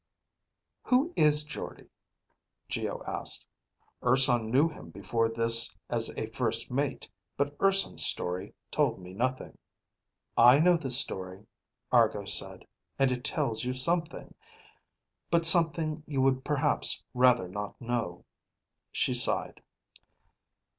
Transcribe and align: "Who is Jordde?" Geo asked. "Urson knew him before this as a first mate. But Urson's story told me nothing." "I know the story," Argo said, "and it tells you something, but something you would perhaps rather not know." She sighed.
"Who 0.85 1.13
is 1.15 1.43
Jordde?" 1.43 1.87
Geo 2.67 3.03
asked. 3.05 3.45
"Urson 4.03 4.49
knew 4.49 4.67
him 4.67 4.89
before 4.89 5.29
this 5.29 5.75
as 5.91 6.09
a 6.17 6.25
first 6.25 6.71
mate. 6.71 7.07
But 7.37 7.55
Urson's 7.61 8.03
story 8.03 8.55
told 8.71 8.99
me 8.99 9.13
nothing." 9.13 9.59
"I 10.35 10.57
know 10.57 10.75
the 10.75 10.89
story," 10.89 11.45
Argo 11.91 12.25
said, 12.25 12.65
"and 12.97 13.11
it 13.11 13.23
tells 13.23 13.63
you 13.63 13.73
something, 13.73 14.33
but 15.29 15.45
something 15.45 16.01
you 16.07 16.19
would 16.23 16.43
perhaps 16.43 17.03
rather 17.13 17.47
not 17.47 17.79
know." 17.79 18.25
She 18.91 19.13
sighed. 19.13 19.61